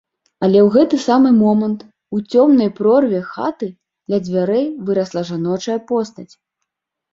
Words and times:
Але 0.45 0.59
ў 0.59 0.69
гэты 0.75 0.97
самы 1.07 1.29
момант 1.41 1.83
у 2.17 2.21
цёмнай 2.37 2.69
прорве 2.81 3.21
хаты 3.35 3.69
ля 4.15 4.19
дзвярэй 4.25 4.67
вырасла 4.91 5.27
жаночая 5.31 5.79
постаць. 5.95 6.31